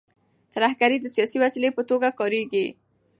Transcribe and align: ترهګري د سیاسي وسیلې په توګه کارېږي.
ترهګري 0.53 0.97
د 1.01 1.05
سیاسي 1.15 1.37
وسیلې 1.43 1.69
په 1.77 1.81
توګه 1.89 2.07
کارېږي. 2.19 2.65